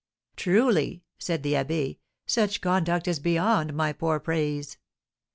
[0.35, 4.79] "Truly," said the abbé, "such conduct is beyond my poor praise.